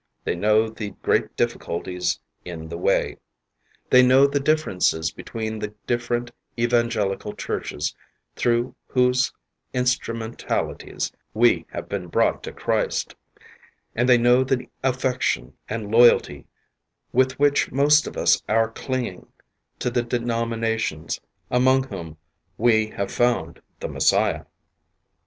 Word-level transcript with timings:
They 0.23 0.33
know 0.35 0.67
the 0.67 0.95
great 1.03 1.35
difficulties 1.37 2.19
in 2.43 2.69
the 2.69 2.77
way. 2.79 3.17
They 3.91 4.01
know 4.01 4.25
the 4.25 4.39
differences 4.39 5.11
between 5.11 5.59
the 5.59 5.75
different 5.85 6.31
evan 6.57 6.89
gelical 6.89 7.37
churches 7.37 7.93
through 8.35 8.73
whose 8.87 9.31
instrumentalities 9.75 11.11
we 11.35 11.67
have 11.69 11.87
been 11.87 12.07
brought 12.07 12.41
to 12.45 12.51
Christ, 12.51 13.15
and 13.93 14.09
they 14.09 14.17
know 14.17 14.43
the 14.43 14.69
affection 14.81 15.53
and 15.69 15.91
loyalty 15.91 16.47
with 17.13 17.37
which 17.37 17.71
most 17.71 18.07
of 18.07 18.17
us 18.17 18.41
are 18.49 18.71
clinging 18.71 19.27
to 19.77 19.91
the 19.91 20.01
denominations 20.01 21.21
among 21.51 21.83
whom 21.89 22.17
'we 22.57 22.87
have 22.87 23.11
found 23.11 23.61
the 23.81 23.87
Messiah. 23.87 24.45